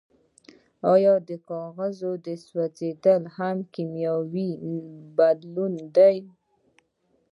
[0.93, 1.99] ایا د کاغذ
[2.47, 4.49] سوځیدل هم یو کیمیاوي
[5.17, 6.15] بدلون دی